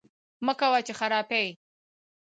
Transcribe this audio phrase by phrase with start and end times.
[0.45, 0.79] مکوه!
[0.87, 1.51] چې خراپی یې